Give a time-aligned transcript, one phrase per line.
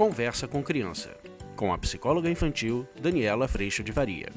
[0.00, 1.14] Conversa com Criança,
[1.54, 4.28] com a psicóloga infantil Daniela Freixo de Varia.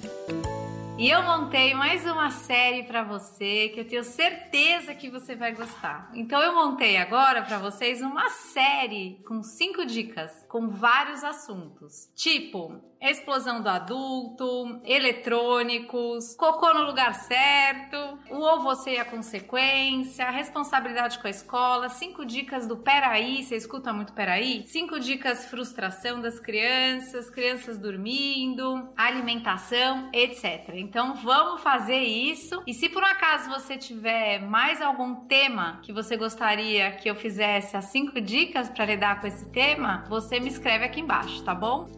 [1.04, 5.54] E eu montei mais uma série para você que eu tenho certeza que você vai
[5.54, 6.10] gostar.
[6.14, 12.82] Então eu montei agora para vocês uma série com cinco dicas com vários assuntos, tipo
[13.12, 17.98] explosão do adulto, eletrônicos, cocô no lugar certo,
[18.30, 23.58] o ou você e a consequência, responsabilidade com a escola, cinco dicas do peraí, você
[23.58, 24.64] escuta muito peraí?
[24.68, 30.70] Cinco dicas frustração das crianças, crianças dormindo, alimentação, etc.
[30.94, 32.62] Então vamos fazer isso.
[32.68, 37.16] E se por um acaso você tiver mais algum tema que você gostaria que eu
[37.16, 41.56] fizesse as cinco dicas para lidar com esse tema, você me escreve aqui embaixo, tá
[41.56, 41.90] bom?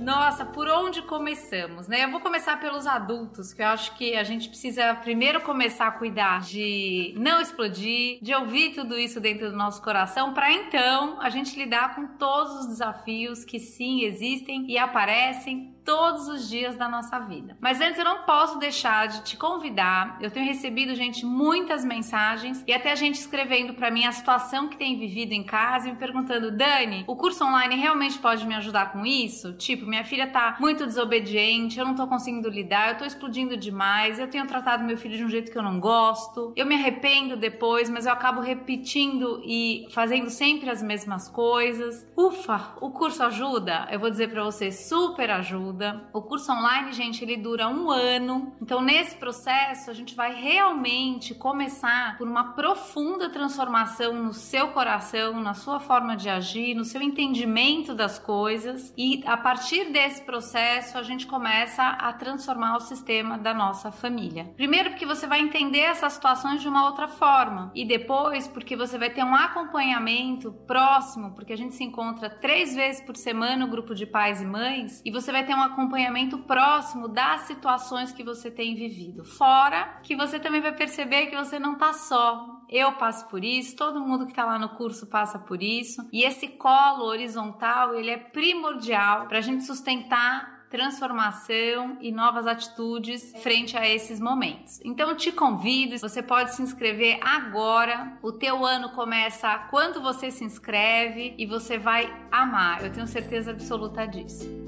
[0.00, 2.04] Nossa, por onde começamos, né?
[2.04, 5.92] Eu vou começar pelos adultos, que eu acho que a gente precisa primeiro começar a
[5.92, 11.28] cuidar de não explodir, de ouvir tudo isso dentro do nosso coração, para então a
[11.30, 16.86] gente lidar com todos os desafios que sim existem e aparecem todos os dias da
[16.86, 17.56] nossa vida.
[17.58, 20.18] Mas antes eu não posso deixar de te convidar.
[20.20, 24.76] Eu tenho recebido, gente, muitas mensagens e até gente escrevendo para mim a situação que
[24.76, 28.92] tem vivido em casa e me perguntando: "Dani, o curso online realmente pode me ajudar
[28.92, 29.54] com isso?
[29.54, 34.18] Tipo, minha filha tá muito desobediente, eu não tô conseguindo lidar, eu tô explodindo demais,
[34.18, 36.52] eu tenho tratado meu filho de um jeito que eu não gosto.
[36.54, 42.06] Eu me arrependo depois, mas eu acabo repetindo e fazendo sempre as mesmas coisas.
[42.14, 43.88] Ufa, o curso ajuda?
[43.90, 46.08] Eu vou dizer para você, super ajuda ajuda.
[46.12, 48.52] O curso online, gente, ele dura um ano.
[48.60, 55.40] Então, nesse processo, a gente vai realmente começar por uma profunda transformação no seu coração,
[55.40, 58.92] na sua forma de agir, no seu entendimento das coisas.
[58.96, 64.52] E a partir desse processo, a gente começa a transformar o sistema da nossa família.
[64.56, 67.70] Primeiro, porque você vai entender essas situações de uma outra forma.
[67.74, 72.74] E depois, porque você vai ter um acompanhamento próximo, porque a gente se encontra três
[72.74, 76.38] vezes por semana o grupo de pais e mães, e você vai ter uma acompanhamento
[76.38, 79.24] próximo das situações que você tem vivido.
[79.24, 82.62] Fora que você também vai perceber que você não tá só.
[82.68, 86.06] Eu passo por isso, todo mundo que está lá no curso passa por isso.
[86.12, 93.32] E esse colo horizontal, ele é primordial para a gente sustentar transformação e novas atitudes
[93.42, 94.80] frente a esses momentos.
[94.84, 98.18] Então te convido, você pode se inscrever agora.
[98.22, 102.84] O teu ano começa quando você se inscreve e você vai amar.
[102.84, 104.67] Eu tenho certeza absoluta disso.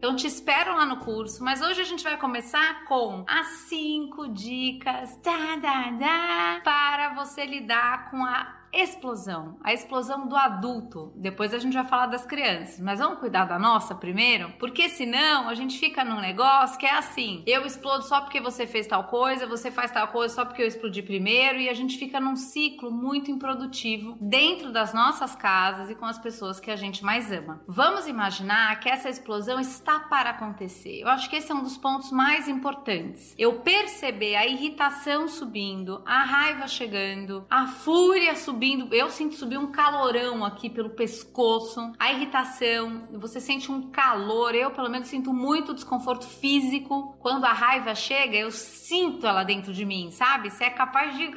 [0.00, 4.28] Então te espero lá no curso, mas hoje a gente vai começar com as cinco
[4.28, 11.12] dicas da, da, da, para você lidar com a explosão, a explosão do adulto.
[11.16, 15.48] Depois a gente vai falar das crianças, mas vamos cuidar da nossa primeiro, porque senão
[15.48, 19.04] a gente fica num negócio que é assim: eu explodo só porque você fez tal
[19.04, 22.36] coisa, você faz tal coisa só porque eu explodi primeiro, e a gente fica num
[22.36, 27.32] ciclo muito improdutivo dentro das nossas casas e com as pessoas que a gente mais
[27.32, 27.62] ama.
[27.66, 31.00] Vamos imaginar que essa explosão está para acontecer.
[31.00, 33.34] Eu acho que esse é um dos pontos mais importantes.
[33.36, 39.56] Eu perceber a irritação subindo, a raiva chegando, a fúria subindo subindo, eu sinto subir
[39.56, 45.32] um calorão aqui pelo pescoço, a irritação, você sente um calor, eu pelo menos sinto
[45.32, 47.16] muito desconforto físico.
[47.20, 50.50] Quando a raiva chega, eu sinto ela dentro de mim, sabe?
[50.50, 51.30] Você é capaz de.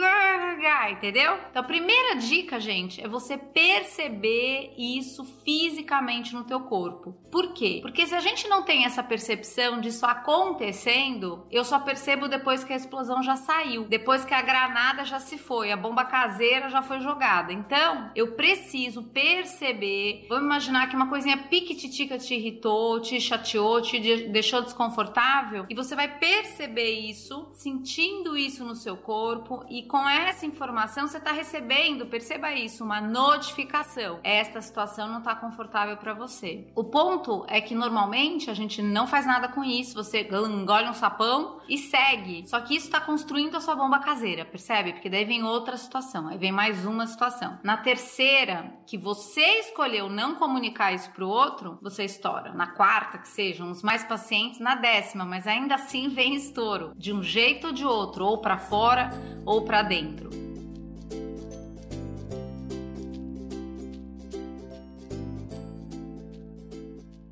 [0.92, 1.40] Entendeu?
[1.50, 7.14] Então, a primeira dica, gente, é você perceber isso fisicamente no teu corpo.
[7.32, 7.80] Por quê?
[7.82, 12.74] Porque se a gente não tem essa percepção disso acontecendo, eu só percebo depois que
[12.74, 16.82] a explosão já saiu, depois que a granada já se foi, a bomba caseira já
[16.82, 17.13] foi jogada
[17.54, 20.26] Então, eu preciso perceber.
[20.30, 25.66] Vamos imaginar que uma coisinha piquititica te irritou, te chateou, te deixou desconfortável.
[25.70, 29.66] E você vai perceber isso, sentindo isso no seu corpo.
[29.70, 34.20] E com essa informação, você está recebendo, perceba isso, uma notificação.
[34.24, 36.68] Esta situação não está confortável para você.
[36.76, 39.96] O ponto é que normalmente a gente não faz nada com isso.
[39.96, 42.48] Você engole um sapão e segue.
[42.48, 44.94] Só que isso está construindo a sua bomba caseira, percebe?
[44.94, 46.28] Porque daí vem outra situação.
[46.28, 47.60] Aí vem mais uma situação.
[47.64, 52.54] Na terceira, que você escolheu não comunicar isso pro outro, você estoura.
[52.54, 57.14] Na quarta, que sejam os mais pacientes, na décima, mas ainda assim vem estouro, de
[57.14, 59.10] um jeito ou de outro, ou para fora
[59.46, 60.53] ou para dentro.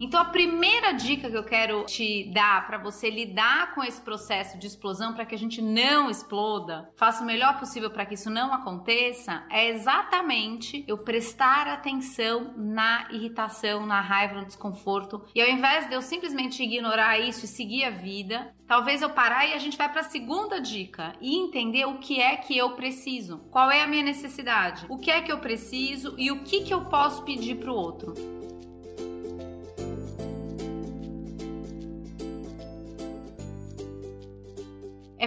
[0.03, 4.57] Então a primeira dica que eu quero te dar para você lidar com esse processo
[4.57, 8.27] de explosão para que a gente não exploda, faça o melhor possível para que isso
[8.27, 15.23] não aconteça, é exatamente eu prestar atenção na irritação, na raiva, no desconforto.
[15.35, 19.45] E ao invés de eu simplesmente ignorar isso e seguir a vida, talvez eu parar
[19.45, 22.71] e a gente vai para a segunda dica e entender o que é que eu
[22.71, 26.61] preciso, qual é a minha necessidade, o que é que eu preciso e o que
[26.61, 28.40] que eu posso pedir para o outro.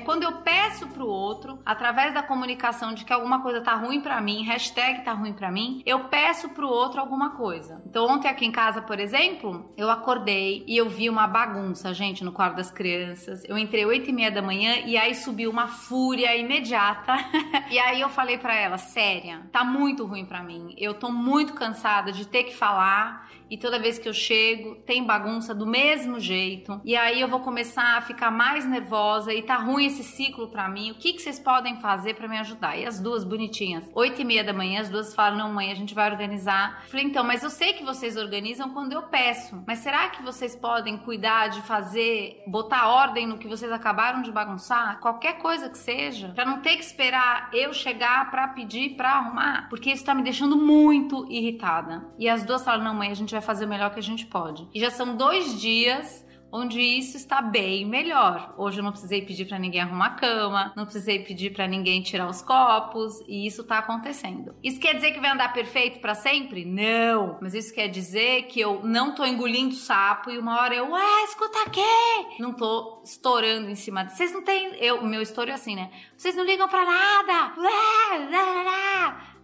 [0.04, 4.20] Quando eu peço pro outro, através da comunicação de que alguma coisa tá ruim para
[4.20, 7.82] mim, hashtag tá ruim para mim, eu peço pro outro alguma coisa.
[7.86, 12.24] Então ontem aqui em casa, por exemplo, eu acordei e eu vi uma bagunça, gente,
[12.24, 13.42] no quarto das crianças.
[13.48, 17.14] Eu entrei oito e meia da manhã e aí subiu uma fúria imediata.
[17.70, 20.74] e aí eu falei para ela, séria, tá muito ruim para mim.
[20.78, 25.04] Eu tô muito cansada de ter que falar e toda vez que eu chego tem
[25.04, 26.80] bagunça do mesmo jeito.
[26.84, 30.68] E aí eu vou começar a ficar mais nervosa e tá ruim esse ciclo para
[30.68, 30.90] mim.
[30.90, 32.76] O que, que vocês podem fazer para me ajudar?
[32.76, 35.74] E as duas bonitinhas, oito e meia da manhã, as duas falam: Não, mãe, a
[35.74, 36.82] gente vai organizar.
[36.84, 39.62] Eu falei: Então, mas eu sei que vocês organizam quando eu peço.
[39.66, 44.32] Mas será que vocês podem cuidar de fazer, botar ordem no que vocês acabaram de
[44.32, 45.00] bagunçar?
[45.00, 49.68] Qualquer coisa que seja, para não ter que esperar eu chegar para pedir para arrumar,
[49.68, 52.04] porque isso tá me deixando muito irritada.
[52.18, 54.26] E as duas falam: Não, mãe, a gente vai fazer o melhor que a gente
[54.26, 54.66] pode.
[54.72, 56.24] E já são dois dias
[56.56, 58.54] onde isso está bem melhor.
[58.56, 62.28] Hoje eu não precisei pedir para ninguém arrumar cama, não precisei pedir para ninguém tirar
[62.28, 64.54] os copos e isso está acontecendo.
[64.62, 66.64] Isso quer dizer que vai andar perfeito para sempre?
[66.64, 70.92] Não, mas isso quer dizer que eu não tô engolindo sapo e uma hora eu,
[70.92, 74.08] ué, escuta aqui, não tô estourando em cima.
[74.08, 75.90] Vocês não têm, eu, meu estouro é assim, né?
[76.16, 77.52] Vocês não ligam para nada.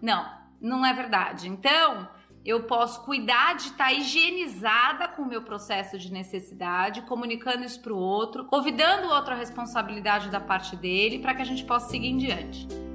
[0.01, 0.25] Não,
[0.61, 1.49] não é verdade.
[1.49, 2.09] Então,
[2.45, 7.81] eu posso cuidar de estar tá higienizada com o meu processo de necessidade, comunicando isso
[7.81, 11.65] para o outro, convidando o outro a responsabilidade da parte dele para que a gente
[11.65, 12.90] possa seguir em diante.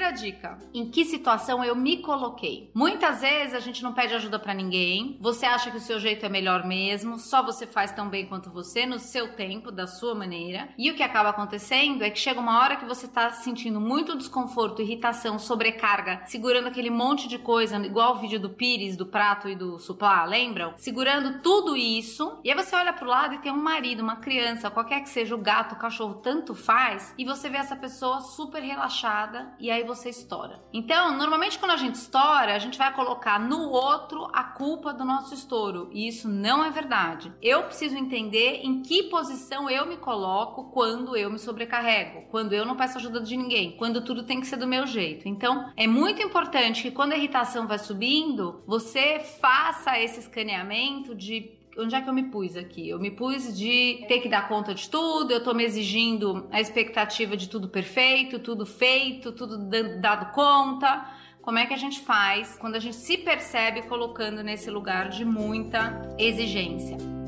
[0.00, 2.70] Terceira dica: em que situação eu me coloquei?
[2.74, 6.24] Muitas vezes a gente não pede ajuda para ninguém, você acha que o seu jeito
[6.24, 10.14] é melhor mesmo, só você faz tão bem quanto você, no seu tempo, da sua
[10.14, 10.70] maneira.
[10.78, 14.16] E o que acaba acontecendo é que chega uma hora que você tá sentindo muito
[14.16, 19.48] desconforto, irritação, sobrecarga, segurando aquele monte de coisa, igual o vídeo do Pires, do prato
[19.48, 20.72] e do suplá, lembram?
[20.78, 24.70] Segurando tudo isso, e aí você olha pro lado e tem um marido, uma criança,
[24.70, 28.62] qualquer que seja o gato, o cachorro, tanto faz, e você vê essa pessoa super
[28.62, 30.62] relaxada e aí você estoura.
[30.72, 35.04] Então, normalmente quando a gente estoura, a gente vai colocar no outro a culpa do
[35.04, 37.32] nosso estouro, e isso não é verdade.
[37.42, 42.64] Eu preciso entender em que posição eu me coloco quando eu me sobrecarrego, quando eu
[42.64, 45.28] não peço ajuda de ninguém, quando tudo tem que ser do meu jeito.
[45.28, 51.59] Então, é muito importante que quando a irritação vai subindo, você faça esse escaneamento de
[51.80, 52.88] onde é que eu me pus aqui?
[52.88, 56.60] Eu me pus de ter que dar conta de tudo, eu tô me exigindo a
[56.60, 59.58] expectativa de tudo perfeito, tudo feito, tudo
[60.00, 61.06] dado conta.
[61.42, 65.24] Como é que a gente faz quando a gente se percebe colocando nesse lugar de
[65.24, 67.19] muita exigência?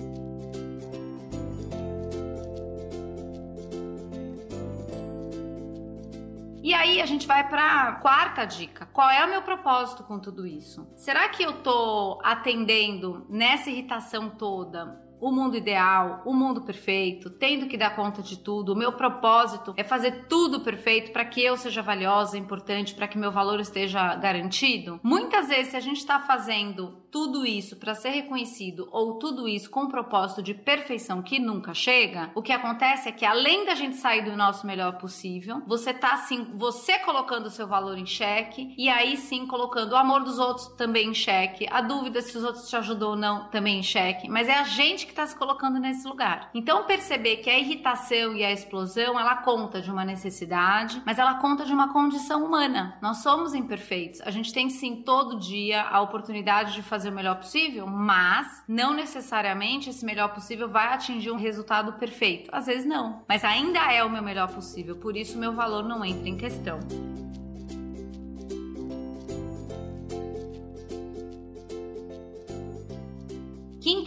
[6.72, 8.86] E aí a gente vai para quarta dica.
[8.94, 10.90] Qual é o meu propósito com tudo isso?
[10.96, 17.68] Será que eu tô atendendo nessa irritação toda o mundo ideal, o mundo perfeito, tendo
[17.68, 18.72] que dar conta de tudo.
[18.72, 23.16] O meu propósito é fazer tudo perfeito para que eu seja valiosa, importante, para que
[23.16, 24.98] meu valor esteja garantido.
[25.00, 29.70] Muitas vezes, se a gente está fazendo tudo isso para ser reconhecido ou tudo isso
[29.70, 33.74] com um propósito de perfeição que nunca chega, o que acontece é que além da
[33.74, 38.06] gente sair do nosso melhor possível, você tá assim, você colocando o seu valor em
[38.06, 42.36] xeque e aí sim colocando o amor dos outros também em xeque, a dúvida se
[42.36, 45.26] os outros te ajudou ou não também em xeque, mas é a gente que está
[45.26, 46.50] se colocando nesse lugar.
[46.54, 51.34] Então perceber que a irritação e a explosão, ela conta de uma necessidade, mas ela
[51.34, 52.96] conta de uma condição humana.
[53.00, 54.20] Nós somos imperfeitos.
[54.22, 58.92] A gente tem sim todo dia a oportunidade de fazer o melhor possível, mas não
[58.94, 62.50] necessariamente esse melhor possível vai atingir um resultado perfeito.
[62.52, 66.04] Às vezes não, mas ainda é o meu melhor possível, por isso meu valor não
[66.04, 66.80] entra em questão.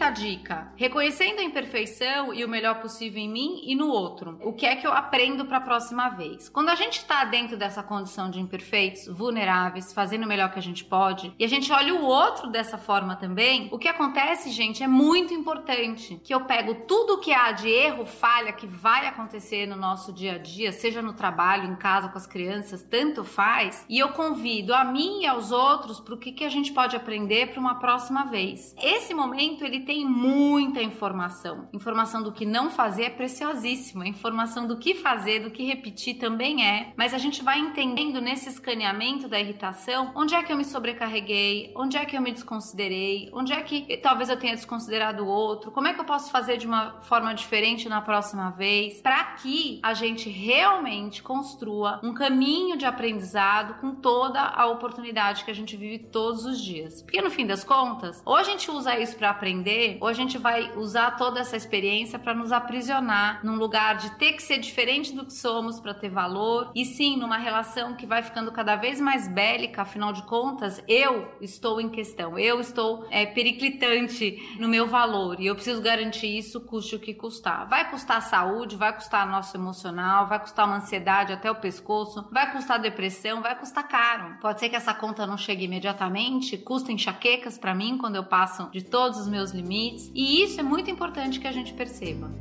[0.05, 4.37] Quinta dica: reconhecendo a imperfeição e o melhor possível em mim e no outro.
[4.43, 6.47] O que é que eu aprendo para a próxima vez?
[6.49, 10.61] Quando a gente está dentro dessa condição de imperfeitos, vulneráveis, fazendo o melhor que a
[10.61, 14.83] gente pode, e a gente olha o outro dessa forma também, o que acontece, gente,
[14.83, 16.19] é muito importante.
[16.23, 20.33] Que eu pego tudo que há de erro, falha que vai acontecer no nosso dia
[20.33, 24.73] a dia, seja no trabalho, em casa, com as crianças, tanto faz, e eu convido
[24.73, 27.79] a mim e aos outros para o que, que a gente pode aprender para uma
[27.79, 28.75] próxima vez.
[28.81, 31.69] Esse momento ele tem muita informação.
[31.71, 34.07] Informação do que não fazer é preciosíssima.
[34.07, 36.93] Informação do que fazer, do que repetir também é.
[36.97, 41.71] Mas a gente vai entendendo nesse escaneamento da irritação onde é que eu me sobrecarreguei,
[41.75, 45.71] onde é que eu me desconsiderei, onde é que talvez eu tenha desconsiderado o outro,
[45.71, 49.79] como é que eu posso fazer de uma forma diferente na próxima vez, para que
[49.83, 55.77] a gente realmente construa um caminho de aprendizado com toda a oportunidade que a gente
[55.77, 57.01] vive todos os dias.
[57.01, 60.37] Porque no fim das contas, ou a gente usa isso para aprender, ou a gente
[60.37, 65.13] vai usar toda essa experiência para nos aprisionar num lugar de ter que ser diferente
[65.13, 68.99] do que somos para ter valor, e sim numa relação que vai ficando cada vez
[68.99, 74.87] mais bélica, afinal de contas, eu estou em questão, eu estou é, periclitante no meu
[74.87, 77.67] valor e eu preciso garantir isso, custe o que custar.
[77.67, 82.51] Vai custar saúde, vai custar nosso emocional, vai custar uma ansiedade até o pescoço, vai
[82.51, 84.37] custar depressão, vai custar caro.
[84.41, 88.69] Pode ser que essa conta não chegue imediatamente, custa enxaquecas para mim quando eu passo
[88.71, 89.74] de todos os meus limites,
[90.13, 92.31] e isso é muito importante que a gente perceba.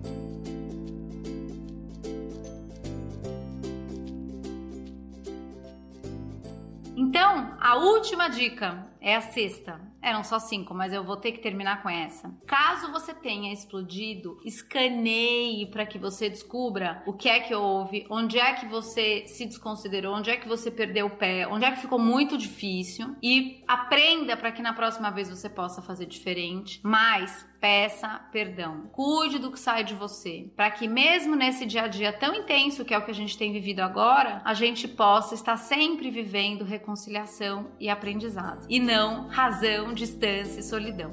[6.97, 9.81] Então, a última dica é a sexta.
[10.04, 12.30] Eram só cinco, mas eu vou ter que terminar com essa.
[12.46, 18.38] Caso você tenha explodido, escaneie para que você descubra o que é que houve, onde
[18.38, 21.80] é que você se desconsiderou, onde é que você perdeu o pé, onde é que
[21.80, 26.80] ficou muito difícil e aprenda para que na próxima vez você possa fazer diferente.
[26.84, 28.90] Mas peça perdão.
[28.92, 32.84] Cuide do que sai de você, para que mesmo nesse dia a dia tão intenso
[32.84, 36.62] que é o que a gente tem vivido agora, a gente possa estar sempre vivendo
[36.62, 41.11] reconciliação e aprendizado, e não razão, distância e solidão.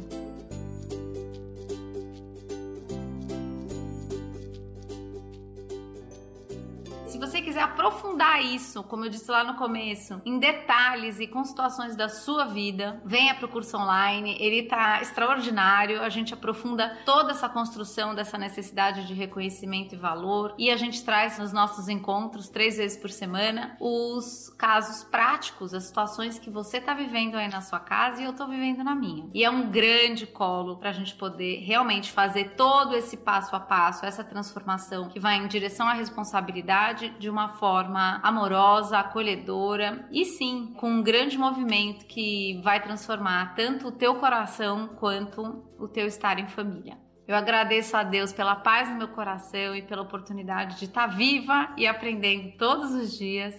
[7.22, 11.96] Você quiser aprofundar isso, como eu disse lá no começo, em detalhes e com situações
[11.96, 14.36] da sua vida, venha para o curso online.
[14.40, 16.02] Ele tá extraordinário.
[16.02, 21.06] A gente aprofunda toda essa construção dessa necessidade de reconhecimento e valor e a gente
[21.06, 26.78] traz nos nossos encontros três vezes por semana os casos práticos, as situações que você
[26.78, 29.30] está vivendo aí na sua casa e eu estou vivendo na minha.
[29.32, 33.60] E é um grande colo para a gente poder realmente fazer todo esse passo a
[33.60, 40.26] passo, essa transformação que vai em direção à responsabilidade de uma forma amorosa, acolhedora e
[40.26, 46.06] sim, com um grande movimento que vai transformar tanto o teu coração quanto o teu
[46.08, 46.98] estar em família.
[47.28, 51.74] Eu agradeço a Deus pela paz no meu coração e pela oportunidade de estar viva
[51.78, 53.56] e aprendendo todos os dias.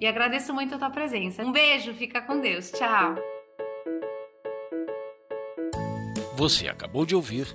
[0.00, 1.42] E agradeço muito a tua presença.
[1.42, 2.70] Um beijo, fica com Deus.
[2.70, 3.16] Tchau.
[6.36, 7.54] Você acabou de ouvir